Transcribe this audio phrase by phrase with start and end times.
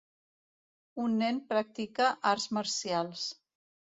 [1.03, 3.29] Un nen practica arts marcials.